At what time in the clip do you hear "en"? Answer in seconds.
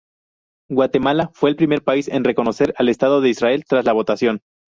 2.07-2.23